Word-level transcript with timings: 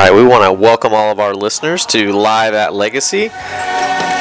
right, 0.00 0.14
we 0.14 0.24
want 0.24 0.42
to 0.42 0.50
welcome 0.50 0.94
all 0.94 1.12
of 1.12 1.20
our 1.20 1.34
listeners 1.34 1.84
to 1.84 2.10
Live 2.10 2.54
at 2.54 2.72
Legacy. 2.72 3.28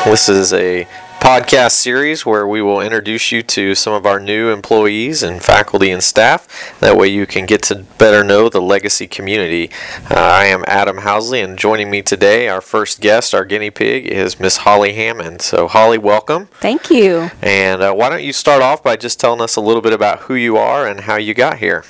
This 0.04 0.28
is 0.28 0.52
a 0.52 0.86
podcast 1.22 1.72
series 1.72 2.26
where 2.26 2.46
we 2.46 2.62
will 2.62 2.82
introduce 2.82 3.32
you 3.32 3.42
to 3.44 3.74
some 3.76 3.94
of 3.94 4.06
our 4.06 4.20
new 4.20 4.50
employees 4.50 5.24
and 5.24 5.42
faculty 5.42 5.90
and 5.90 6.04
staff. 6.04 6.78
That 6.82 6.98
way 6.98 7.08
you 7.08 7.26
can 7.26 7.46
get 7.46 7.64
to 7.64 7.86
better 7.98 8.26
know 8.26 8.50
the 8.50 8.62
Legacy 8.62 9.08
community. 9.08 9.72
Uh, 10.12 10.16
I 10.16 10.48
am 10.48 10.66
Adam 10.68 10.98
Housley, 10.98 11.42
and 11.42 11.58
joining 11.58 11.90
me 11.90 12.02
today, 12.02 12.50
our 12.50 12.60
first 12.60 13.00
guest, 13.00 13.34
our 13.34 13.46
guinea 13.46 13.72
pig, 13.72 14.06
is 14.06 14.38
Miss 14.38 14.58
Holly 14.58 14.92
Hammond. 14.92 15.42
So, 15.42 15.70
Holly, 15.70 15.98
welcome. 15.98 16.48
Thank 16.60 16.90
you. 16.90 17.32
And 17.42 17.82
uh, 17.82 17.94
why 17.94 18.10
don't 18.10 18.24
you 18.24 18.34
start 18.34 18.62
off 18.62 18.84
by 18.84 18.98
just 18.98 19.18
telling 19.18 19.40
us 19.40 19.56
a 19.56 19.62
little 19.62 19.82
bit 19.82 19.94
about 19.94 20.24
who 20.24 20.36
you 20.36 20.58
are 20.58 20.86
and 20.86 21.00
how 21.02 21.16
you 21.16 21.34
got 21.34 21.60
here? 21.60 21.86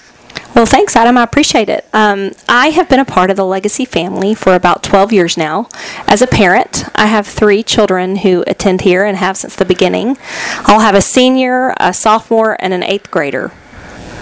Well, 0.55 0.66
thanks, 0.66 0.95
Adam. 0.95 1.18
I 1.18 1.23
appreciate 1.23 1.70
it. 1.70 1.86
Um, 1.93 2.32
I 2.50 2.68
have 2.71 2.89
been 2.89 3.00
a 3.00 3.05
part 3.05 3.29
of 3.29 3.37
the 3.37 3.46
Legacy 3.46 3.86
family 3.86 4.33
for 4.36 4.56
about 4.56 4.83
12 4.83 5.14
years 5.14 5.37
now. 5.37 5.69
As 6.07 6.21
a 6.21 6.28
parent, 6.28 6.86
I 6.96 7.06
have 7.06 7.28
three 7.28 7.64
children 7.64 8.18
who 8.18 8.43
attend 8.46 8.82
here 8.82 9.06
and 9.06 9.15
have 9.18 9.37
since 9.37 9.56
the 9.56 9.64
beginning. 9.64 10.18
I'll 10.65 10.82
have 10.82 10.96
a 10.96 11.01
senior, 11.01 11.73
a 11.79 11.93
sophomore, 11.93 12.57
and 12.59 12.73
an 12.73 12.83
eighth 12.83 13.09
grader. 13.09 13.51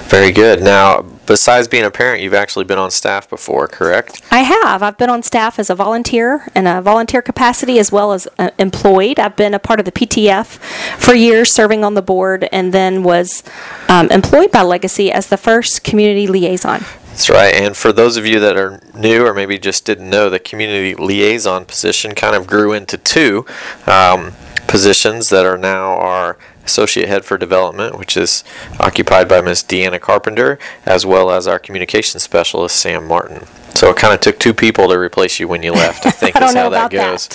Very 0.10 0.32
good. 0.32 0.62
Now, 0.62 1.06
besides 1.28 1.68
being 1.68 1.84
a 1.84 1.92
parent, 1.92 2.22
you've 2.22 2.34
actually 2.34 2.66
been 2.66 2.80
on 2.80 2.90
staff 2.90 3.30
before, 3.30 3.68
correct? 3.68 4.22
I 4.32 4.40
have. 4.40 4.82
I've 4.82 4.98
been 4.98 5.10
on 5.10 5.22
staff 5.22 5.60
as 5.60 5.70
a 5.70 5.76
volunteer 5.76 6.48
in 6.56 6.66
a 6.66 6.82
volunteer 6.82 7.22
capacity 7.22 7.78
as 7.78 7.92
well 7.92 8.14
as 8.14 8.28
uh, 8.40 8.50
employed. 8.58 9.20
I've 9.20 9.36
been 9.36 9.54
a 9.54 9.60
part 9.60 9.80
of 9.80 9.86
the 9.86 9.92
PTF 9.92 10.58
for 10.98 11.14
years, 11.14 11.54
serving 11.54 11.84
on 11.84 11.94
the 11.94 12.02
board, 12.02 12.48
and 12.52 12.74
then 12.74 13.04
was 13.04 13.44
um, 13.90 14.10
employed 14.10 14.52
by 14.52 14.64
Legacy 14.64 15.12
as 15.12 15.28
the 15.28 15.38
first 15.38 15.84
community 15.84 16.26
liaison. 16.26 16.84
That's 17.10 17.30
right. 17.30 17.54
And 17.54 17.76
for 17.76 17.92
those 17.92 18.16
of 18.16 18.28
you 18.28 18.40
that 18.40 18.58
are 18.58 18.80
new 18.94 19.26
or 19.26 19.34
maybe 19.34 19.58
just 19.58 19.86
didn't 19.86 20.10
know, 20.10 20.30
the 20.30 20.40
community 20.40 20.94
liaison 20.94 21.66
position 21.66 22.14
kind 22.14 22.36
of 22.36 22.46
grew 22.46 22.74
into 22.74 22.98
two 22.98 23.46
um, 23.88 24.34
positions 24.68 25.30
that 25.30 25.46
are 25.46 25.58
now 25.58 25.96
our 25.96 26.38
associate 26.68 27.08
head 27.08 27.26
for 27.26 27.38
development, 27.38 27.98
which 27.98 28.16
is 28.16 28.44
occupied 28.80 29.28
by 29.28 29.42
Ms. 29.42 29.64
Deanna 29.64 30.00
Carpenter, 30.00 30.60
as 30.86 31.06
well 31.06 31.32
as 31.32 31.48
our 31.48 31.58
communications 31.58 32.24
specialist, 32.24 32.76
Sam 32.76 33.08
Martin. 33.08 33.48
So 33.74 33.90
it 33.90 33.98
kind 33.98 34.14
of 34.14 34.22
took 34.22 34.40
two 34.40 34.54
people 34.54 34.88
to 34.90 34.98
replace 34.98 35.40
you 35.40 35.48
when 35.48 35.64
you 35.64 35.72
left. 35.72 36.06
I 36.06 36.12
think 36.22 36.36
I 36.36 36.46
is 36.46 36.54
how 36.54 36.70
that 36.70 36.92
goes. 36.92 37.30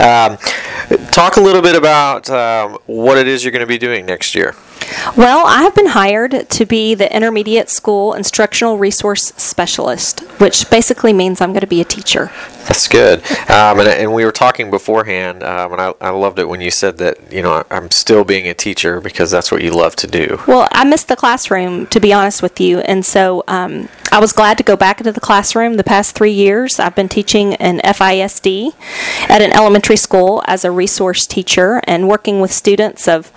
Um, 0.00 0.38
talk 1.10 1.36
a 1.36 1.40
little 1.40 1.62
bit 1.62 1.76
about 1.76 2.30
um, 2.30 2.78
what 2.86 3.18
it 3.18 3.28
is 3.28 3.44
you're 3.44 3.52
going 3.52 3.60
to 3.60 3.66
be 3.66 3.78
doing 3.78 4.06
next 4.06 4.34
year. 4.34 4.54
Well, 5.16 5.46
I 5.46 5.62
have 5.62 5.74
been 5.74 5.86
hired 5.86 6.48
to 6.50 6.66
be 6.66 6.94
the 6.94 7.14
intermediate 7.14 7.68
school 7.68 8.14
instructional 8.14 8.78
resource 8.78 9.32
specialist, 9.36 10.20
which 10.40 10.70
basically 10.70 11.12
means 11.12 11.40
I'm 11.40 11.50
going 11.50 11.60
to 11.60 11.66
be 11.66 11.80
a 11.80 11.84
teacher. 11.84 12.30
That's 12.66 12.86
good. 12.86 13.20
Um, 13.50 13.80
and, 13.80 13.88
and 13.88 14.12
we 14.12 14.24
were 14.24 14.32
talking 14.32 14.70
beforehand, 14.70 15.42
um, 15.42 15.72
and 15.72 15.80
I, 15.80 15.94
I 16.00 16.10
loved 16.10 16.38
it 16.38 16.48
when 16.48 16.60
you 16.60 16.70
said 16.70 16.98
that, 16.98 17.32
you 17.32 17.42
know, 17.42 17.64
I'm 17.70 17.90
still 17.90 18.24
being 18.24 18.46
a 18.46 18.54
teacher 18.54 19.00
because 19.00 19.30
that's 19.30 19.50
what 19.50 19.62
you 19.62 19.70
love 19.70 19.96
to 19.96 20.06
do. 20.06 20.40
Well, 20.46 20.68
I 20.72 20.84
miss 20.84 21.04
the 21.04 21.16
classroom, 21.16 21.86
to 21.86 22.00
be 22.00 22.12
honest 22.12 22.42
with 22.42 22.60
you, 22.60 22.80
and 22.80 23.04
so 23.04 23.42
um, 23.48 23.88
I 24.10 24.20
was 24.20 24.32
glad 24.32 24.56
to 24.58 24.64
go 24.64 24.74
back 24.74 25.00
into 25.00 25.12
the 25.12 25.20
classroom. 25.20 25.74
The 25.74 25.84
past 25.84 26.14
three 26.14 26.32
years, 26.32 26.80
I've 26.80 26.94
been 26.94 27.10
teaching 27.10 27.52
in 27.54 27.78
FISD 27.80 28.74
at 29.28 29.42
an 29.42 29.52
elementary 29.52 29.96
school 29.96 30.42
as 30.46 30.64
a 30.64 30.70
resource 30.70 31.26
teacher 31.26 31.82
and 31.84 32.08
working 32.08 32.40
with 32.40 32.50
students 32.50 33.06
of 33.06 33.30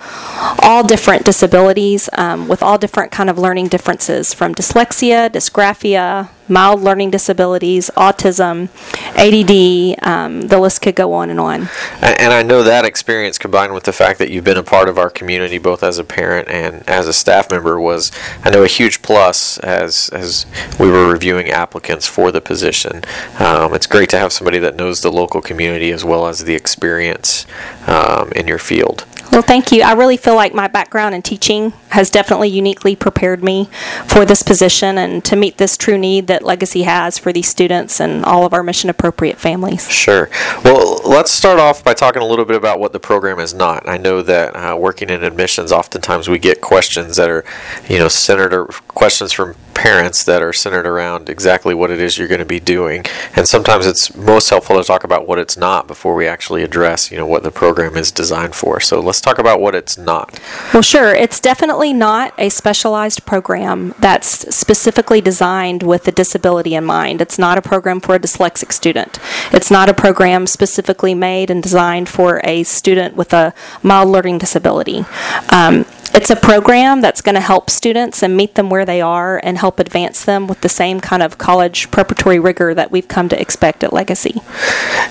all 0.60 0.82
different 0.82 1.24
disabilities, 1.24 2.08
um, 2.14 2.48
with 2.48 2.62
all 2.62 2.78
different 2.78 3.12
kind 3.12 3.28
of 3.28 3.38
learning 3.38 3.68
differences, 3.68 4.32
from 4.32 4.54
dyslexia, 4.54 5.28
dysgraphia, 5.28 6.30
mild 6.52 6.80
learning 6.82 7.10
disabilities, 7.10 7.90
autism, 7.96 8.68
ADD. 9.16 10.04
Um, 10.06 10.42
the 10.48 10.58
list 10.58 10.82
could 10.82 10.94
go 10.94 11.12
on 11.12 11.30
and 11.30 11.38
on. 11.38 11.68
And 12.00 12.32
and 12.32 12.32
I 12.32 12.42
know 12.42 12.62
that 12.62 12.86
experience 12.86 13.36
combined 13.36 13.74
with 13.74 13.84
the 13.84 13.92
fact 13.92 14.18
that 14.18 14.30
you've 14.30 14.44
been 14.44 14.56
a 14.56 14.62
part 14.62 14.88
of 14.88 14.96
our 14.96 15.10
community 15.10 15.58
both 15.58 15.82
as 15.82 15.98
a 15.98 16.04
parent 16.04 16.48
and 16.48 16.88
as 16.88 17.06
a 17.06 17.12
staff 17.12 17.50
member 17.50 17.78
was, 17.78 18.10
I 18.42 18.48
know, 18.48 18.62
a 18.62 18.68
huge 18.68 19.02
plus 19.02 19.58
as 19.58 20.08
as 20.10 20.46
we 20.80 20.88
were 20.88 21.12
reviewing 21.12 21.50
applicants 21.50 22.06
for 22.06 22.32
the 22.32 22.40
position. 22.40 23.02
Um, 23.38 23.74
it's 23.74 23.86
great 23.86 24.08
to 24.10 24.18
have 24.18 24.32
somebody 24.32 24.58
that 24.60 24.76
knows 24.76 25.02
the 25.02 25.12
local 25.12 25.42
community 25.42 25.90
as 25.90 26.04
well 26.04 26.26
as 26.26 26.44
the 26.44 26.54
experience 26.54 27.44
um, 27.86 28.32
in 28.32 28.48
your 28.48 28.58
field. 28.58 29.04
Well, 29.32 29.40
thank 29.40 29.72
you. 29.72 29.82
I 29.82 29.92
really 29.92 30.18
feel 30.18 30.34
like 30.34 30.52
my 30.52 30.68
background 30.68 31.14
in 31.14 31.22
teaching 31.22 31.70
has 31.88 32.10
definitely 32.10 32.50
uniquely 32.50 32.94
prepared 32.94 33.42
me 33.42 33.70
for 34.06 34.26
this 34.26 34.42
position 34.42 34.98
and 34.98 35.24
to 35.24 35.36
meet 35.36 35.56
this 35.56 35.78
true 35.78 35.96
need 35.96 36.26
that 36.26 36.42
Legacy 36.42 36.82
has 36.82 37.16
for 37.16 37.32
these 37.32 37.48
students 37.48 37.98
and 37.98 38.26
all 38.26 38.44
of 38.44 38.52
our 38.52 38.62
mission 38.62 38.90
appropriate 38.90 39.38
families. 39.38 39.90
Sure. 39.90 40.28
Well, 40.62 41.00
let's 41.06 41.30
start 41.30 41.58
off 41.58 41.82
by 41.82 41.94
talking 41.94 42.20
a 42.20 42.26
little 42.26 42.44
bit 42.44 42.56
about 42.56 42.78
what 42.78 42.92
the 42.92 43.00
program 43.00 43.38
is 43.38 43.54
not. 43.54 43.88
I 43.88 43.96
know 43.96 44.20
that 44.20 44.54
uh, 44.54 44.76
working 44.76 45.08
in 45.08 45.24
admissions, 45.24 45.72
oftentimes 45.72 46.28
we 46.28 46.38
get 46.38 46.60
questions 46.60 47.16
that 47.16 47.30
are, 47.30 47.42
you 47.88 47.98
know, 47.98 48.08
centered 48.08 48.52
or 48.52 48.66
questions 48.66 49.32
from 49.32 49.54
parents 49.74 50.24
that 50.24 50.42
are 50.42 50.52
centered 50.52 50.86
around 50.86 51.28
exactly 51.28 51.74
what 51.74 51.90
it 51.90 52.00
is 52.00 52.18
you're 52.18 52.28
going 52.28 52.38
to 52.38 52.44
be 52.44 52.60
doing. 52.60 53.04
And 53.34 53.48
sometimes 53.48 53.86
it's 53.86 54.14
most 54.14 54.50
helpful 54.50 54.76
to 54.76 54.84
talk 54.84 55.04
about 55.04 55.26
what 55.26 55.38
it's 55.38 55.56
not 55.56 55.86
before 55.86 56.14
we 56.14 56.26
actually 56.26 56.62
address, 56.62 57.10
you 57.10 57.16
know, 57.16 57.26
what 57.26 57.42
the 57.42 57.50
program 57.50 57.96
is 57.96 58.10
designed 58.10 58.54
for. 58.54 58.80
So 58.80 59.00
let's 59.00 59.20
talk 59.20 59.38
about 59.38 59.60
what 59.60 59.74
it's 59.74 59.96
not. 59.98 60.38
Well, 60.72 60.82
sure. 60.82 61.14
It's 61.14 61.40
definitely 61.40 61.92
not 61.92 62.34
a 62.38 62.48
specialized 62.48 63.24
program 63.26 63.94
that's 63.98 64.54
specifically 64.54 65.20
designed 65.20 65.82
with 65.82 66.06
a 66.08 66.12
disability 66.12 66.74
in 66.74 66.84
mind. 66.84 67.20
It's 67.20 67.38
not 67.38 67.58
a 67.58 67.62
program 67.62 68.00
for 68.00 68.14
a 68.14 68.20
dyslexic 68.20 68.72
student. 68.72 69.18
It's 69.52 69.70
not 69.70 69.88
a 69.88 69.94
program 69.94 70.46
specifically 70.46 71.14
made 71.14 71.50
and 71.50 71.62
designed 71.62 72.08
for 72.08 72.40
a 72.44 72.62
student 72.62 73.16
with 73.16 73.32
a 73.32 73.54
mild 73.82 74.08
learning 74.08 74.38
disability. 74.38 75.04
Um, 75.50 75.84
it's 76.14 76.30
a 76.30 76.36
program 76.36 77.00
that's 77.00 77.20
going 77.20 77.34
to 77.34 77.40
help 77.40 77.70
students 77.70 78.22
and 78.22 78.36
meet 78.36 78.54
them 78.54 78.70
where 78.70 78.84
they 78.84 79.00
are 79.00 79.40
and 79.42 79.58
help 79.58 79.78
advance 79.78 80.24
them 80.24 80.46
with 80.46 80.60
the 80.60 80.68
same 80.68 81.00
kind 81.00 81.22
of 81.22 81.38
college 81.38 81.90
preparatory 81.90 82.38
rigor 82.38 82.74
that 82.74 82.90
we've 82.90 83.08
come 83.08 83.28
to 83.28 83.40
expect 83.40 83.82
at 83.82 83.92
Legacy. 83.92 84.40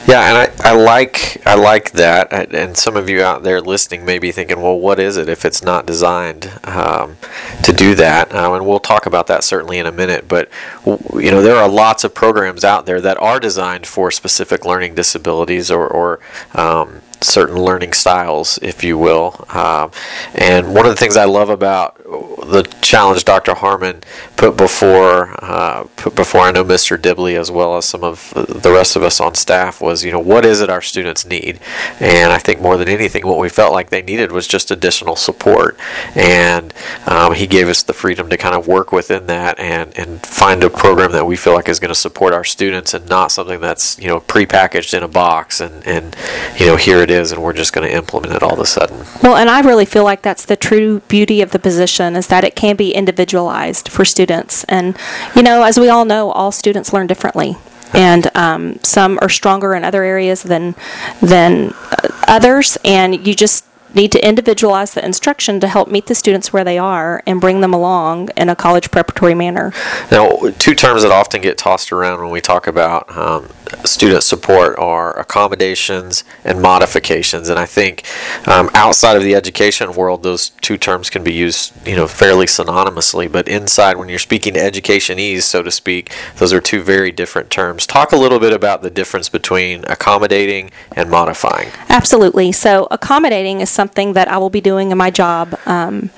Yeah, 0.08 0.28
and 0.28 0.38
I, 0.38 0.72
I 0.72 0.74
like 0.74 1.46
I 1.46 1.56
like 1.56 1.92
that. 1.92 2.32
And- 2.54 2.72
some 2.82 2.96
of 2.96 3.10
you 3.10 3.22
out 3.22 3.44
there 3.44 3.60
listening 3.60 4.06
may 4.06 4.18
be 4.18 4.32
thinking, 4.32 4.62
well, 4.62 4.80
what 4.80 5.00
is 5.00 5.18
it 5.18 5.28
if 5.28 5.44
it's 5.46 5.62
not 5.62 5.86
designed 5.86 6.52
um, 6.64 7.18
to 7.64 7.74
do 7.74 7.96
that? 7.96 8.34
Um, 8.34 8.54
and 8.54 8.66
we'll 8.66 8.80
talk 8.80 9.06
about 9.06 9.28
that 9.28 9.44
certainly 9.44 9.78
in 9.78 9.86
a 9.86 9.92
minute. 9.92 10.28
But 10.28 10.50
you 10.86 11.32
know, 11.32 11.42
there 11.42 11.58
are 11.58 11.68
lots 11.70 12.04
of 12.04 12.14
programs 12.14 12.64
out 12.64 12.86
there 12.86 13.02
that 13.02 13.18
are 13.18 13.40
designed 13.40 13.86
for 13.86 14.10
specific 14.10 14.66
learning 14.66 14.96
disabilities 14.96 15.70
or, 15.70 15.88
or 15.88 16.20
um, 16.56 17.02
certain 17.22 17.58
learning 17.58 17.94
styles, 17.94 18.60
if 18.62 18.84
you 18.84 18.98
will. 18.98 19.46
Um, 19.50 19.92
and 20.34 20.74
one 20.74 20.86
of 20.86 20.92
the 20.92 20.96
things 20.98 21.16
I 21.16 21.26
love 21.26 21.50
about 21.50 21.98
the 22.04 22.64
challenge 22.82 23.24
Dr. 23.24 23.54
Harmon 23.54 24.02
put 24.36 24.58
before 24.58 25.36
uh, 25.44 25.86
put 25.96 26.16
before 26.16 26.42
I 26.42 26.52
know 26.52 26.64
Mr. 26.64 27.02
Dibley 27.02 27.36
as 27.36 27.50
well 27.50 27.78
as 27.78 27.86
some 27.86 28.04
of 28.04 28.34
the 28.34 28.72
rest 28.72 28.96
of 28.96 29.04
us 29.04 29.20
on 29.22 29.36
staff 29.36 29.80
was, 29.80 30.04
you 30.04 30.12
know, 30.12 30.20
what 30.20 30.46
is 30.46 30.62
it 30.62 30.70
our 30.70 30.82
students 30.82 31.26
need? 31.26 31.60
And 32.00 32.34
I 32.34 32.40
think 32.40 32.60
more 32.60 32.78
than 32.78 32.90
anything, 32.90 33.26
what 33.26 33.38
we 33.38 33.50
felt 33.50 33.72
like 33.72 33.90
they 33.90 34.02
needed 34.02 34.32
was 34.32 34.48
just 34.48 34.72
additional 34.72 35.16
support. 35.16 35.78
And 36.16 36.74
um, 37.06 37.34
he 37.34 37.48
gave 37.48 37.70
us 37.70 37.84
the 37.84 37.94
freedom 37.94 38.30
to 38.30 38.38
kind 38.38 38.56
of 38.56 38.68
work 38.68 38.92
within 38.92 39.28
that 39.28 39.60
and, 39.60 39.98
and 39.98 40.26
find 40.26 40.64
a 40.64 40.70
program 40.70 41.12
that 41.12 41.26
we 41.26 41.36
feel 41.38 41.54
like 41.54 41.70
is 41.70 41.80
going 41.80 41.90
to 41.90 41.96
support 41.96 42.34
our 42.34 42.44
students 42.44 42.94
and 42.94 43.08
not 43.08 43.32
something 43.32 43.62
that's, 43.62 44.00
you 44.00 44.08
know, 44.08 44.20
prepackaged 44.20 44.96
in 44.96 45.04
a 45.04 45.08
box 45.08 45.62
and, 45.62 45.86
and 45.88 46.16
you 46.58 46.66
know, 46.66 46.76
here 46.76 47.02
it 47.02 47.11
is 47.12 47.32
and 47.32 47.44
we're 47.44 47.54
just 47.54 47.74
going 47.74 47.88
to 47.88 47.96
implement 47.96 48.34
it 48.34 48.44
all 48.44 48.54
of 48.54 48.60
a 48.60 48.66
sudden. 48.66 49.06
Well, 49.22 49.36
and 49.36 49.50
I 49.50 49.62
really 49.62 49.86
feel 49.86 50.04
like 50.04 50.22
that's 50.22 50.46
the 50.46 50.56
true 50.56 51.02
beauty 51.02 51.42
of 51.42 51.52
the 51.52 51.60
position 51.60 52.16
is 52.16 52.28
that 52.28 52.44
it 52.44 52.56
can 52.56 52.76
be 52.76 52.94
individualized 52.94 53.90
for 53.90 54.06
students. 54.06 54.64
And, 54.66 54.98
you 55.36 55.44
know, 55.44 55.64
as 55.64 55.80
we 55.80 55.90
all 55.90 56.06
know, 56.06 56.32
all 56.32 56.52
students 56.52 56.94
learn 56.94 57.08
differently. 57.08 57.56
And 57.94 58.36
um, 58.36 58.80
some 58.84 59.20
are 59.22 59.30
stronger 59.30 59.76
in 59.76 59.84
other 59.84 60.04
areas 60.04 60.44
than 60.44 60.76
than 61.22 61.74
uh, 61.92 62.08
others, 62.26 62.78
and 62.86 63.28
you 63.28 63.36
just 63.36 63.66
need 63.94 64.12
to 64.14 64.26
individualize 64.26 64.94
the 64.94 65.04
instruction 65.04 65.60
to 65.60 65.68
help 65.68 65.90
meet 65.90 66.06
the 66.06 66.16
students 66.16 66.54
where 66.54 66.64
they 66.64 66.78
are 66.78 67.22
and 67.26 67.42
bring 67.42 67.62
them 67.62 67.74
along 67.74 68.30
in 68.38 68.48
a 68.48 68.56
college 68.56 68.92
preparatory 68.92 69.36
manner. 69.36 69.74
Now, 70.10 70.38
two 70.58 70.76
terms 70.76 71.04
that 71.04 71.12
often 71.12 71.42
get 71.42 71.58
tossed 71.58 71.92
around 71.92 72.22
when 72.22 72.30
we 72.30 72.42
talk 72.42 72.68
about 72.68 73.16
um, 73.16 73.50
student 73.86 74.24
support 74.24 74.78
are 74.80 75.18
accommodations 75.20 76.24
and 76.44 76.62
modifications, 76.62 77.50
and 77.50 77.60
I 77.60 77.66
think 77.66 78.06
um, 78.48 78.70
outside 78.74 79.18
of 79.18 79.24
the 79.24 79.36
education 79.36 79.94
world, 79.94 80.24
those 80.24 80.50
two 80.62 80.78
terms 80.78 81.10
can 81.10 81.24
be 81.24 81.34
used, 81.34 81.74
you 81.88 81.96
know, 81.96 82.08
fairly 82.08 82.46
synonymously. 82.46 83.32
But 83.32 83.48
inside, 83.48 83.98
when 83.98 84.10
you're 84.10 84.20
speaking 84.20 84.54
to 84.54 84.60
educationese, 84.60 85.44
so 85.44 85.64
to 85.64 85.72
speak, 85.72 86.12
those 86.38 86.54
are 86.54 86.62
two 86.62 86.82
very 86.82 87.12
different 87.12 87.50
terms. 87.50 87.86
Talk 87.86 88.12
a 88.12 88.18
little 88.18 88.40
bit 88.40 88.54
about 88.54 88.82
the 88.82 88.90
difference 88.90 89.30
between 89.30 89.84
accommodating 89.86 90.72
and 90.96 91.10
modifying. 91.10 91.70
Absolutely. 91.90 92.52
So, 92.52 92.88
accommodating 92.92 93.62
is 93.62 93.70
something 93.70 94.14
that 94.14 94.28
I 94.28 94.38
will 94.38 94.50
be 94.50 94.62
doing 94.62 94.92
in 94.92 94.98
my 94.98 95.12
job 95.12 95.58
um, 95.66 96.10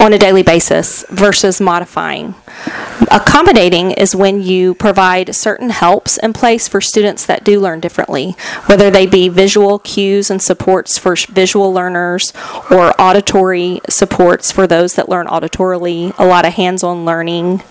on 0.00 0.12
a 0.12 0.18
daily 0.18 0.42
basis 0.42 1.04
versus 1.10 1.60
modifying. 1.60 2.34
Accommodating 3.10 3.90
is 3.92 4.14
when 4.14 4.42
you 4.42 4.74
provide 4.74 5.34
certain 5.34 5.70
helps 5.70 6.18
in 6.18 6.32
place 6.32 6.68
for 6.68 6.80
students 6.80 7.26
that 7.26 7.44
do 7.44 7.60
learn 7.60 7.80
differently, 7.80 8.36
whether 8.66 8.90
they 8.90 9.06
be 9.06 9.28
visual 9.28 9.78
cues 9.78 10.30
and 10.30 10.42
supports 10.42 10.98
for 10.98 11.16
visual 11.28 11.72
learners 11.72 12.32
or 12.70 13.00
auditory 13.00 13.80
supports 13.88 14.52
for 14.52 14.66
those 14.66 14.94
that 14.94 15.08
learn 15.08 15.26
auditorily, 15.26 16.14
a 16.18 16.26
lot 16.26 16.46
of 16.46 16.54
hands 16.54 16.82
on 16.82 17.04
learning. 17.04 17.62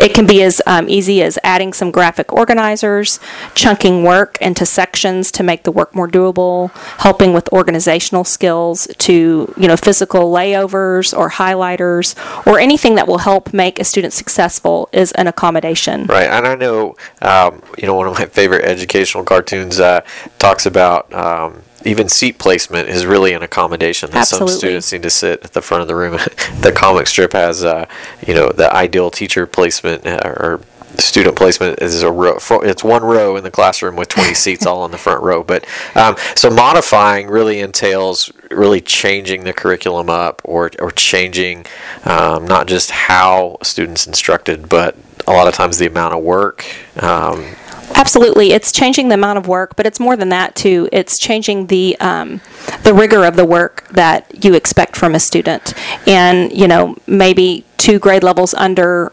It 0.00 0.14
can 0.14 0.26
be 0.26 0.42
as 0.42 0.62
um, 0.66 0.88
easy 0.88 1.22
as 1.22 1.38
adding 1.44 1.74
some 1.74 1.90
graphic 1.90 2.32
organizers, 2.32 3.20
chunking 3.54 4.02
work 4.02 4.38
into 4.40 4.64
sections 4.64 5.30
to 5.32 5.42
make 5.42 5.64
the 5.64 5.70
work 5.70 5.94
more 5.94 6.08
doable, 6.08 6.70
helping 7.00 7.34
with 7.34 7.52
organizational 7.52 8.24
skills 8.24 8.88
to, 8.98 9.52
you 9.58 9.68
know, 9.68 9.76
physical 9.76 10.32
layovers 10.32 11.16
or 11.16 11.30
highlighters 11.30 12.16
or 12.46 12.58
anything 12.58 12.94
that 12.94 13.06
will 13.06 13.18
help 13.18 13.52
make 13.52 13.78
a 13.78 13.84
student 13.84 14.14
successful 14.14 14.88
is 14.92 15.12
an 15.12 15.26
accommodation. 15.26 16.06
Right, 16.06 16.30
and 16.30 16.46
I 16.46 16.54
know, 16.54 16.96
um, 17.20 17.62
you 17.76 17.86
know, 17.86 17.94
one 17.94 18.06
of 18.06 18.14
my 18.14 18.24
favorite 18.24 18.64
educational 18.64 19.24
cartoons 19.24 19.80
uh, 19.80 20.00
talks 20.38 20.64
about 20.64 21.12
um, 21.12 21.62
even 21.84 22.08
seat 22.08 22.38
placement 22.38 22.88
is 22.88 23.06
really 23.06 23.32
an 23.32 23.42
accommodation. 23.42 24.10
That 24.10 24.26
some 24.26 24.48
students 24.48 24.92
need 24.92 25.02
to 25.02 25.10
sit 25.10 25.44
at 25.44 25.52
the 25.52 25.62
front 25.62 25.82
of 25.82 25.88
the 25.88 25.96
room. 25.96 26.12
the 26.60 26.72
comic 26.74 27.06
strip 27.06 27.32
has, 27.32 27.64
uh, 27.64 27.86
you 28.26 28.34
know, 28.34 28.50
the 28.50 28.72
ideal 28.74 29.10
teacher 29.10 29.46
placement 29.46 30.06
uh, 30.06 30.20
or 30.24 30.60
student 30.98 31.36
placement 31.36 31.80
is 31.80 32.02
a 32.02 32.10
row. 32.10 32.38
It's 32.62 32.84
one 32.84 33.02
row 33.02 33.36
in 33.36 33.44
the 33.44 33.50
classroom 33.50 33.96
with 33.96 34.08
20 34.08 34.34
seats 34.34 34.66
all 34.66 34.82
on 34.82 34.90
the 34.90 34.98
front 34.98 35.22
row. 35.22 35.42
But 35.42 35.66
um, 35.94 36.16
so 36.34 36.50
modifying 36.50 37.28
really 37.28 37.60
entails 37.60 38.30
really 38.50 38.80
changing 38.80 39.44
the 39.44 39.52
curriculum 39.52 40.10
up 40.10 40.42
or 40.44 40.70
or 40.78 40.90
changing 40.90 41.66
um, 42.04 42.46
not 42.46 42.66
just 42.66 42.90
how 42.90 43.56
students 43.62 44.06
instructed, 44.06 44.68
but 44.68 44.96
a 45.26 45.32
lot 45.32 45.46
of 45.46 45.54
times 45.54 45.78
the 45.78 45.86
amount 45.86 46.14
of 46.14 46.22
work. 46.22 46.64
Um, 47.02 47.56
Absolutely, 47.94 48.52
it's 48.52 48.72
changing 48.72 49.08
the 49.08 49.14
amount 49.14 49.38
of 49.38 49.46
work, 49.46 49.76
but 49.76 49.86
it's 49.86 50.00
more 50.00 50.16
than 50.16 50.30
that 50.30 50.54
too. 50.54 50.88
It's 50.92 51.18
changing 51.18 51.66
the 51.66 51.96
um, 52.00 52.40
the 52.82 52.94
rigor 52.94 53.24
of 53.24 53.36
the 53.36 53.44
work 53.44 53.86
that 53.90 54.44
you 54.44 54.54
expect 54.54 54.96
from 54.96 55.14
a 55.14 55.20
student, 55.20 55.74
and 56.06 56.52
you 56.52 56.66
know 56.66 56.96
maybe 57.06 57.64
two 57.76 57.98
grade 57.98 58.22
levels 58.22 58.54
under 58.54 59.12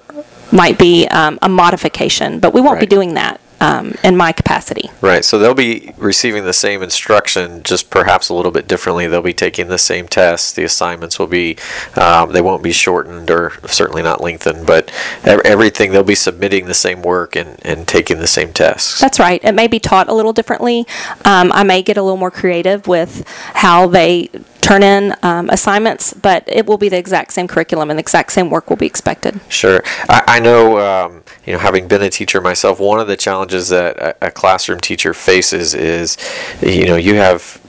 might 0.51 0.79
be 0.79 1.07
um, 1.07 1.37
a 1.41 1.49
modification, 1.49 2.39
but 2.39 2.53
we 2.53 2.61
won't 2.61 2.79
be 2.79 2.85
doing 2.85 3.13
that 3.15 3.41
um, 3.59 3.95
in 4.03 4.15
my 4.15 4.31
capacity. 4.31 4.89
Right, 5.01 5.25
so 5.25 5.39
they'll 5.39 5.53
be 5.53 5.93
receiving 5.97 6.45
the 6.45 6.53
same 6.53 6.83
instruction, 6.83 7.63
just 7.63 7.89
perhaps 7.89 8.29
a 8.29 8.33
little 8.33 8.51
bit 8.51 8.67
differently. 8.67 9.07
They'll 9.07 9.21
be 9.21 9.33
taking 9.33 9.67
the 9.67 9.77
same 9.77 10.07
tests. 10.07 10.53
The 10.53 10.63
assignments 10.63 11.19
will 11.19 11.27
be, 11.27 11.57
um, 11.95 12.33
they 12.33 12.41
won't 12.41 12.63
be 12.63 12.71
shortened 12.71 13.31
or 13.31 13.53
certainly 13.67 14.03
not 14.03 14.21
lengthened, 14.21 14.65
but 14.67 14.91
everything, 15.23 15.91
they'll 15.91 16.03
be 16.03 16.15
submitting 16.15 16.65
the 16.65 16.73
same 16.73 17.01
work 17.01 17.35
and, 17.35 17.59
and 17.65 17.87
taking 17.87 18.19
the 18.19 18.27
same 18.27 18.53
tests. 18.53 18.99
That's 18.99 19.19
right. 19.19 19.43
It 19.43 19.53
may 19.53 19.67
be 19.67 19.79
taught 19.79 20.09
a 20.09 20.13
little 20.13 20.33
differently. 20.33 20.85
Um, 21.25 21.51
I 21.53 21.63
may 21.63 21.81
get 21.81 21.97
a 21.97 22.03
little 22.03 22.17
more 22.17 22.31
creative 22.31 22.87
with 22.87 23.27
how 23.27 23.87
they 23.87 24.29
turn 24.67 24.83
in 24.83 25.15
um, 25.23 25.49
assignments, 25.49 26.13
but 26.13 26.43
it 26.47 26.65
will 26.65 26.77
be 26.77 26.89
the 26.89 26.97
exact 26.97 27.31
same 27.33 27.47
curriculum 27.47 27.89
and 27.89 27.97
the 27.97 28.01
exact 28.01 28.31
same 28.31 28.49
work 28.49 28.69
will 28.69 28.77
be 28.77 28.85
expected. 28.85 29.39
Sure. 29.49 29.81
I, 30.09 30.23
I 30.27 30.39
know, 30.39 30.79
um, 30.79 31.23
you 31.45 31.53
know, 31.53 31.59
having 31.59 31.87
been 31.87 32.01
a 32.01 32.09
teacher 32.09 32.41
myself, 32.41 32.79
one 32.79 32.99
of 32.99 33.07
the 33.07 33.17
challenges 33.17 33.69
that 33.69 33.97
a, 33.97 34.27
a 34.27 34.31
classroom 34.31 34.79
teacher 34.79 35.13
faces 35.13 35.73
is, 35.73 36.17
you 36.61 36.85
know, 36.85 36.95
you 36.95 37.15
have. 37.15 37.61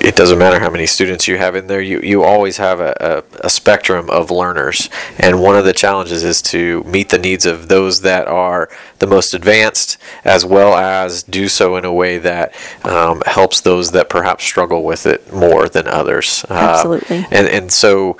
It 0.00 0.14
doesn't 0.14 0.38
matter 0.38 0.60
how 0.60 0.70
many 0.70 0.86
students 0.86 1.26
you 1.26 1.38
have 1.38 1.56
in 1.56 1.66
there. 1.66 1.80
You, 1.80 2.00
you 2.00 2.22
always 2.22 2.58
have 2.58 2.80
a, 2.80 2.94
a, 3.00 3.46
a 3.46 3.50
spectrum 3.50 4.08
of 4.10 4.30
learners, 4.30 4.88
and 5.18 5.42
one 5.42 5.56
of 5.56 5.64
the 5.64 5.72
challenges 5.72 6.22
is 6.22 6.40
to 6.42 6.82
meet 6.84 7.08
the 7.08 7.18
needs 7.18 7.44
of 7.46 7.68
those 7.68 8.02
that 8.02 8.28
are 8.28 8.68
the 8.98 9.06
most 9.06 9.34
advanced, 9.34 9.98
as 10.24 10.44
well 10.44 10.74
as 10.74 11.22
do 11.22 11.48
so 11.48 11.76
in 11.76 11.84
a 11.84 11.92
way 11.92 12.18
that 12.18 12.54
um, 12.84 13.22
helps 13.26 13.60
those 13.60 13.90
that 13.92 14.08
perhaps 14.08 14.44
struggle 14.44 14.84
with 14.84 15.06
it 15.06 15.32
more 15.32 15.68
than 15.68 15.86
others. 15.88 16.44
Uh, 16.48 16.54
Absolutely. 16.54 17.26
and 17.30 17.48
and 17.48 17.72
so 17.72 18.16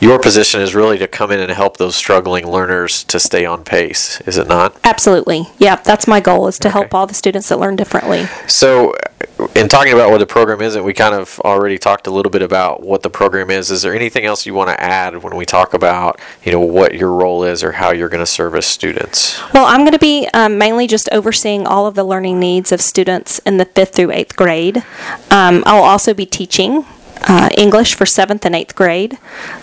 your 0.00 0.18
position 0.18 0.60
is 0.60 0.74
really 0.74 0.98
to 0.98 1.06
come 1.06 1.30
in 1.30 1.40
and 1.40 1.50
help 1.50 1.76
those 1.76 1.94
struggling 1.94 2.46
learners 2.46 3.04
to 3.04 3.20
stay 3.20 3.44
on 3.44 3.64
pace, 3.64 4.20
is 4.22 4.38
it 4.38 4.48
not? 4.48 4.76
Absolutely. 4.82 5.46
Yeah, 5.58 5.76
that's 5.76 6.06
my 6.06 6.20
goal 6.20 6.48
is 6.48 6.58
to 6.60 6.70
help 6.70 6.94
all 6.94 7.06
the 7.06 7.14
students 7.14 7.48
that 7.50 7.58
learn 7.58 7.76
differently. 7.76 8.24
So, 8.46 8.94
in 9.54 9.68
talking 9.68 9.92
about 9.92 10.10
what 10.10 10.18
the 10.18 10.26
program 10.26 10.60
is, 10.62 10.74
and 10.74 10.84
we 10.84 10.94
kind 10.94 11.14
of 11.14 11.38
already 11.40 11.78
talked 11.78 12.06
a 12.06 12.10
little 12.10 12.30
bit 12.30 12.42
about 12.42 12.82
what 12.82 13.02
the 13.02 13.10
program 13.10 13.50
is. 13.50 13.70
Is 13.70 13.82
there 13.82 13.94
anything 13.94 14.24
else 14.24 14.46
you 14.46 14.54
want 14.54 14.70
to 14.70 14.80
add 14.80 15.22
when 15.22 15.36
we 15.36 15.44
talk 15.44 15.74
about, 15.74 16.20
you 16.42 16.52
know, 16.52 16.60
what 16.60 16.94
your 16.94 17.12
role 17.12 17.44
is 17.44 17.62
or 17.62 17.72
how 17.72 17.92
you're 17.92 18.08
going 18.08 18.22
to 18.22 18.26
service 18.26 18.66
students? 18.66 19.40
Well, 19.52 19.66
I'm 19.66 19.80
going 19.80 19.92
to 19.92 19.98
be 19.98 20.28
um, 20.32 20.58
mainly 20.58 20.86
just 20.86 21.08
overseeing 21.12 21.66
all 21.66 21.86
of 21.86 21.94
the 21.94 22.04
learning 22.04 22.38
needs 22.38 22.72
of 22.72 22.80
students 22.80 23.38
in 23.40 23.58
the 23.58 23.64
fifth 23.64 23.94
through 23.94 24.12
eighth 24.12 24.36
grade. 24.36 24.78
Um, 25.30 25.62
I'll 25.66 25.82
also 25.82 26.14
be 26.14 26.26
teaching 26.26 26.84
uh, 27.28 27.48
English 27.56 27.94
for 27.94 28.06
seventh 28.06 28.44
and 28.44 28.54
eighth 28.54 28.74
grade. 28.74 29.18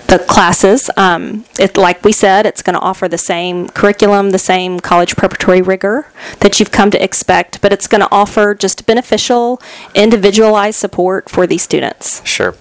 The 0.08 0.20
classes, 0.20 0.90
um, 0.96 1.46
it, 1.60 1.78
like 1.78 2.04
we 2.04 2.12
said, 2.12 2.46
it's 2.46 2.62
going 2.62 2.76
to 2.76 2.80
offer 2.80 3.08
the 3.08 3.18
same 3.18 3.70
curriculum, 3.70 4.30
the 4.30 4.40
same 4.40 4.80
college 4.80 5.16
preparatory 5.16 5.62
rigor 5.62 6.08
that 6.40 6.60
you've 6.60 6.72
come 6.72 6.92
to 6.92 7.04
expect, 7.04 7.62
but 7.62 7.74
it's 7.74 7.88
going 7.88 8.02
to 8.02 8.08
offer 8.12 8.56
just 8.56 8.86
beneficial, 8.86 9.62
individualized 9.96 10.80
support 10.80 11.30
for 11.30 11.46
these 11.46 11.62
students. 11.62 12.26
Sure. 12.26 12.56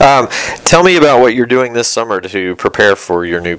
Um, 0.00 0.28
tell 0.64 0.82
me 0.82 0.96
about 0.96 1.20
what 1.20 1.34
you're 1.34 1.46
doing 1.46 1.72
this 1.72 1.88
summer 1.88 2.20
to 2.20 2.56
prepare 2.56 2.96
for 2.96 3.24
your 3.24 3.40
new 3.40 3.58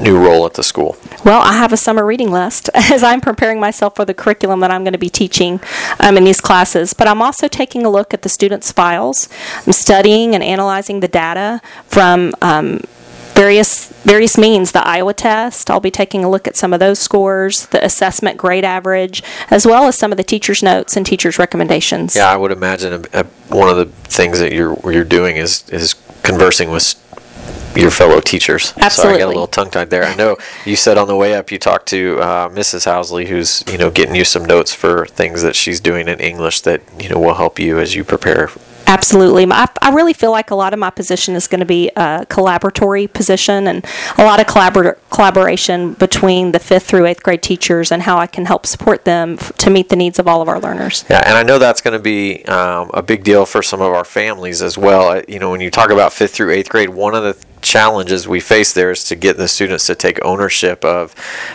new 0.00 0.18
role 0.18 0.46
at 0.46 0.54
the 0.54 0.62
school. 0.62 0.96
Well, 1.24 1.42
I 1.42 1.52
have 1.52 1.72
a 1.72 1.76
summer 1.76 2.04
reading 2.04 2.30
list 2.30 2.70
as 2.74 3.02
I'm 3.02 3.20
preparing 3.20 3.60
myself 3.60 3.96
for 3.96 4.04
the 4.04 4.14
curriculum 4.14 4.60
that 4.60 4.70
I'm 4.70 4.84
going 4.84 4.92
to 4.92 4.98
be 4.98 5.10
teaching 5.10 5.60
um, 6.00 6.16
in 6.16 6.24
these 6.24 6.40
classes. 6.40 6.94
But 6.94 7.08
I'm 7.08 7.20
also 7.20 7.48
taking 7.48 7.84
a 7.84 7.90
look 7.90 8.14
at 8.14 8.22
the 8.22 8.28
students' 8.28 8.72
files. 8.72 9.28
I'm 9.66 9.72
studying 9.72 10.34
and 10.34 10.42
analyzing 10.42 11.00
the 11.00 11.08
data 11.08 11.60
from 11.84 12.34
um, 12.40 12.80
various 13.34 13.88
various 14.04 14.36
means. 14.38 14.72
The 14.72 14.86
Iowa 14.86 15.14
test. 15.14 15.70
I'll 15.70 15.80
be 15.80 15.90
taking 15.90 16.24
a 16.24 16.30
look 16.30 16.46
at 16.46 16.56
some 16.56 16.72
of 16.72 16.80
those 16.80 16.98
scores, 16.98 17.66
the 17.66 17.84
assessment 17.84 18.36
grade 18.36 18.64
average, 18.64 19.22
as 19.50 19.66
well 19.66 19.86
as 19.86 19.96
some 19.96 20.12
of 20.12 20.16
the 20.16 20.24
teachers' 20.24 20.62
notes 20.62 20.96
and 20.96 21.04
teachers' 21.04 21.38
recommendations. 21.38 22.16
Yeah, 22.16 22.28
I 22.28 22.36
would 22.36 22.52
imagine 22.52 23.04
a, 23.12 23.20
a, 23.20 23.24
one 23.54 23.68
of 23.68 23.76
the 23.76 23.86
things 24.08 24.38
that 24.40 24.52
you're 24.52 24.78
you're 24.90 25.04
doing 25.04 25.36
is 25.36 25.68
is 25.70 25.94
conversing 26.22 26.70
with 26.70 26.94
your 27.76 27.90
fellow 27.90 28.20
teachers. 28.20 28.74
Absolutely. 28.76 28.90
Sorry, 28.90 29.14
I 29.14 29.18
got 29.18 29.26
a 29.26 29.28
little 29.28 29.46
tongue 29.46 29.70
tied 29.70 29.90
there. 29.90 30.04
I 30.04 30.14
know 30.14 30.36
you 30.64 30.76
said 30.76 30.98
on 30.98 31.08
the 31.08 31.16
way 31.16 31.34
up 31.34 31.50
you 31.50 31.58
talked 31.58 31.86
to 31.88 32.20
uh, 32.20 32.48
Mrs. 32.50 32.86
Housley, 32.86 33.26
who's 33.26 33.64
you 33.70 33.78
know 33.78 33.90
getting 33.90 34.14
you 34.14 34.24
some 34.24 34.44
notes 34.44 34.74
for 34.74 35.06
things 35.06 35.42
that 35.42 35.56
she's 35.56 35.80
doing 35.80 36.08
in 36.08 36.20
English 36.20 36.60
that 36.62 36.82
you 37.02 37.08
know 37.08 37.18
will 37.18 37.34
help 37.34 37.58
you 37.58 37.78
as 37.78 37.94
you 37.94 38.04
prepare. 38.04 38.50
Absolutely. 38.92 39.46
I, 39.50 39.68
I 39.80 39.94
really 39.94 40.12
feel 40.12 40.32
like 40.32 40.50
a 40.50 40.54
lot 40.54 40.74
of 40.74 40.78
my 40.78 40.90
position 40.90 41.34
is 41.34 41.48
going 41.48 41.60
to 41.60 41.66
be 41.66 41.88
a 41.96 42.26
collaboratory 42.28 43.10
position 43.10 43.66
and 43.66 43.86
a 44.18 44.24
lot 44.24 44.38
of 44.38 44.46
collabor- 44.46 44.98
collaboration 45.08 45.94
between 45.94 46.52
the 46.52 46.58
fifth 46.58 46.88
through 46.88 47.06
eighth 47.06 47.22
grade 47.22 47.42
teachers 47.42 47.90
and 47.90 48.02
how 48.02 48.18
I 48.18 48.26
can 48.26 48.44
help 48.44 48.66
support 48.66 49.06
them 49.06 49.38
f- 49.40 49.56
to 49.56 49.70
meet 49.70 49.88
the 49.88 49.96
needs 49.96 50.18
of 50.18 50.28
all 50.28 50.42
of 50.42 50.48
our 50.48 50.60
learners. 50.60 51.06
Yeah, 51.08 51.22
and 51.24 51.38
I 51.38 51.42
know 51.42 51.58
that's 51.58 51.80
going 51.80 51.96
to 51.96 52.02
be 52.02 52.44
um, 52.44 52.90
a 52.92 53.02
big 53.02 53.24
deal 53.24 53.46
for 53.46 53.62
some 53.62 53.80
of 53.80 53.92
our 53.94 54.04
families 54.04 54.60
as 54.60 54.76
well. 54.76 55.22
You 55.26 55.38
know, 55.38 55.50
when 55.50 55.62
you 55.62 55.70
talk 55.70 55.90
about 55.90 56.12
fifth 56.12 56.34
through 56.34 56.50
eighth 56.50 56.68
grade, 56.68 56.90
one 56.90 57.14
of 57.14 57.22
the 57.22 57.34
challenges 57.62 58.28
we 58.28 58.40
face 58.40 58.72
there 58.72 58.90
is 58.90 59.04
to 59.04 59.16
get 59.16 59.36
the 59.36 59.48
students 59.48 59.86
to 59.86 59.94
take 59.94 60.22
ownership 60.24 60.84
of 60.84 61.14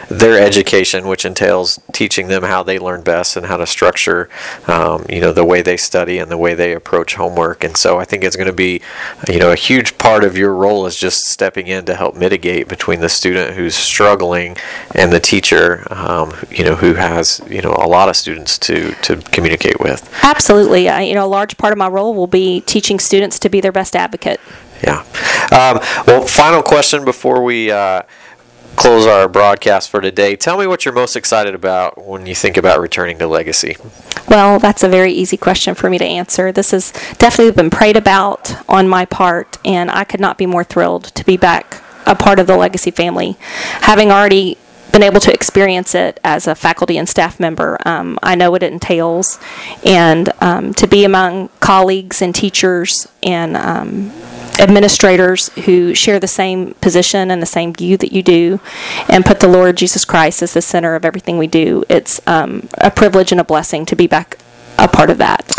their 0.10 0.42
education, 0.42 1.08
which 1.08 1.26
entails 1.26 1.80
teaching 1.92 2.28
them 2.28 2.44
how 2.44 2.64
they 2.64 2.80
learn 2.80 3.02
best 3.02 3.38
and 3.38 3.46
how 3.46 3.58
to 3.58 3.68
structure, 3.68 4.30
um, 4.68 5.06
you 5.10 5.22
know, 5.22 5.32
the 5.32 5.46
way 5.46 5.62
they 5.62 5.78
study 5.78 6.18
and 6.18 6.32
the 6.32 6.38
way 6.38 6.54
they 6.54 6.74
approach 6.74 7.16
homework. 7.16 7.64
And 7.64 7.76
so 7.76 8.00
I 8.00 8.06
think 8.06 8.24
it's 8.24 8.36
going 8.36 8.48
to 8.48 8.54
be, 8.54 8.82
you 9.28 9.40
know, 9.40 9.52
a 9.52 9.56
huge 9.56 9.98
part 9.98 10.24
of 10.24 10.38
your 10.38 10.56
role 10.56 10.86
is 10.86 10.96
just 10.96 11.26
stepping 11.26 11.68
in 11.68 11.86
to 11.86 11.96
help 11.96 12.16
mitigate 12.16 12.68
between 12.68 13.02
the 13.02 13.10
student 13.10 13.56
who's 13.56 13.76
struggling 13.76 14.58
and 14.96 15.12
the 15.12 15.20
teacher, 15.20 15.86
um, 15.92 16.34
you 16.50 16.64
know, 16.64 16.76
who 16.76 16.94
has, 16.94 17.42
you 17.50 17.62
know, 17.62 17.76
a 17.78 17.88
lot 17.88 18.10
of 18.10 18.16
students 18.16 18.58
to, 18.60 18.92
to 19.02 19.18
communicate 19.18 19.80
with. 19.80 20.10
Absolutely. 20.24 20.90
I, 20.90 21.02
you 21.02 21.14
know, 21.14 21.26
a 21.26 21.28
large 21.28 21.58
part 21.58 21.74
of 21.74 21.78
my 21.78 21.88
role 21.88 22.14
will 22.14 22.28
be 22.28 22.62
teaching 22.62 23.00
students 23.00 23.40
to 23.40 23.50
be 23.50 23.62
their 23.62 23.72
best 23.72 23.96
advocate. 23.96 24.40
Yeah. 24.84 25.04
Um, 25.52 25.80
well, 26.06 26.26
final 26.26 26.62
question 26.62 27.06
before 27.06 27.44
we 27.44 27.72
uh, 27.72 28.04
close 28.78 29.08
our 29.08 29.28
broadcast 29.28 29.90
for 29.90 30.02
today. 30.02 30.36
Tell 30.36 30.58
me 30.58 30.68
what 30.68 30.86
you're 30.86 30.94
most 30.94 31.16
excited 31.16 31.56
about 31.56 32.06
when 32.06 32.26
you 32.26 32.36
think 32.36 32.58
about 32.58 32.80
returning 32.80 33.18
to 33.20 33.28
Legacy. 33.28 33.76
Well, 34.30 34.60
that's 34.60 34.84
a 34.84 34.90
very 34.90 35.12
easy 35.12 35.36
question 35.36 35.74
for 35.74 35.90
me 35.90 35.98
to 35.98 36.06
answer. 36.06 36.52
This 36.52 36.72
has 36.72 36.92
definitely 37.18 37.54
been 37.54 37.70
prayed 37.70 37.98
about 37.98 38.56
on 38.70 38.88
my 38.88 39.06
part, 39.06 39.58
and 39.66 39.90
I 39.90 40.04
could 40.04 40.20
not 40.20 40.38
be 40.38 40.46
more 40.46 40.64
thrilled 40.64 41.06
to 41.16 41.26
be 41.26 41.38
back 41.38 41.82
a 42.06 42.16
part 42.16 42.40
of 42.40 42.48
the 42.48 42.56
Legacy 42.56 42.92
family. 42.92 43.36
Having 43.82 44.12
already 44.12 44.58
been 44.92 45.04
able 45.04 45.20
to 45.22 45.34
experience 45.34 45.96
it 45.96 46.20
as 46.24 46.48
a 46.48 46.56
faculty 46.56 46.98
and 46.98 47.10
staff 47.10 47.40
member, 47.40 47.78
um, 47.86 48.20
I 48.22 48.36
know 48.36 48.52
what 48.52 48.64
it 48.64 48.72
entails, 48.72 49.40
and 49.86 50.30
um, 50.40 50.74
to 50.76 50.88
be 50.88 51.04
among 51.04 51.50
colleagues 51.60 52.22
and 52.22 52.34
teachers 52.34 53.08
and 53.24 53.58
um, 53.58 54.12
administrators 54.60 55.50
who 55.66 55.94
share 55.94 56.20
the 56.20 56.28
same 56.28 56.74
position 56.76 57.32
and 57.32 57.42
the 57.42 57.48
same 57.48 57.74
view 57.74 57.98
that 57.98 58.12
you 58.12 58.24
do, 58.24 58.60
and 59.10 59.26
put 59.26 59.40
the 59.40 59.48
Lord 59.48 59.78
Jesus 59.78 60.06
Christ 60.06 60.42
as 60.42 60.54
the 60.54 60.62
center 60.62 60.96
of 60.96 61.06
everything 61.06 61.38
we 61.38 61.48
do. 61.48 61.84
It's 61.90 62.20
um, 62.28 62.70
a 62.78 62.92
privilege 62.92 63.32
and 63.32 63.42
a 63.42 63.44
blessing 63.44 63.86
to 63.86 63.96
be 63.96 64.08
back 64.08 64.38
a 64.78 64.88
part 64.88 65.10
of 65.10 65.18
that. 65.18 65.52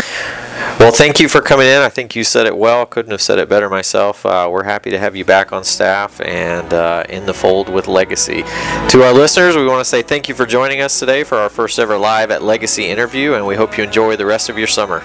Well, 0.79 0.91
thank 0.91 1.19
you 1.19 1.27
for 1.27 1.41
coming 1.41 1.67
in. 1.67 1.81
I 1.81 1.89
think 1.89 2.15
you 2.15 2.23
said 2.23 2.45
it 2.45 2.57
well. 2.57 2.85
Couldn't 2.85 3.11
have 3.11 3.21
said 3.21 3.37
it 3.37 3.49
better 3.49 3.69
myself. 3.69 4.25
Uh, 4.25 4.47
we're 4.49 4.63
happy 4.63 4.89
to 4.91 4.99
have 4.99 5.15
you 5.15 5.25
back 5.25 5.51
on 5.51 5.63
staff 5.63 6.21
and 6.21 6.73
uh, 6.73 7.03
in 7.09 7.25
the 7.25 7.33
fold 7.33 7.67
with 7.67 7.87
Legacy. 7.87 8.43
To 8.89 9.03
our 9.03 9.13
listeners, 9.13 9.57
we 9.57 9.65
want 9.65 9.81
to 9.81 9.85
say 9.85 10.01
thank 10.01 10.29
you 10.29 10.35
for 10.35 10.45
joining 10.45 10.79
us 10.79 10.97
today 10.97 11.23
for 11.23 11.37
our 11.37 11.49
first 11.49 11.79
ever 11.79 11.97
live 11.97 12.31
at 12.31 12.43
Legacy 12.43 12.85
interview, 12.85 13.33
and 13.33 13.45
we 13.45 13.55
hope 13.55 13.77
you 13.77 13.83
enjoy 13.83 14.15
the 14.15 14.25
rest 14.25 14.47
of 14.47 14.57
your 14.57 14.67
summer. 14.67 15.03